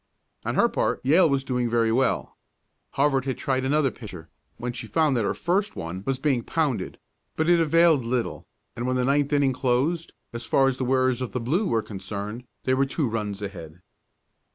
[0.45, 2.35] On her part Yale was doing very well.
[2.93, 6.97] Harvard had tried another pitcher when she found that her first one was being pounded,
[7.35, 11.21] but it availed little, and when the ninth inning closed, as far as the wearers
[11.21, 13.79] of the blue were concerned, they were two runs ahead.